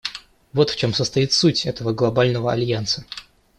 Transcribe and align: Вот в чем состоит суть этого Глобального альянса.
Вот 0.51 0.71
в 0.71 0.77
чем 0.77 0.95
состоит 0.95 1.31
суть 1.31 1.67
этого 1.67 1.93
Глобального 1.93 2.51
альянса. 2.51 3.05